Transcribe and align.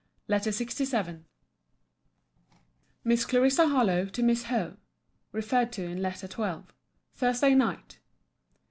LETTER 0.27 0.49
LXVII 0.49 1.25
MISS 3.03 3.23
CLARISSA 3.27 3.67
HARLOWE, 3.67 4.09
TO 4.09 4.23
MISS 4.23 4.43
HOWE 4.45 4.77
[REFERRED 5.31 5.71
TO 5.73 5.83
IN 5.85 6.01
LETTER 6.01 6.27
XII.] 6.27 6.63
THURSDAY 7.13 7.53
NIGHT. 7.53 7.99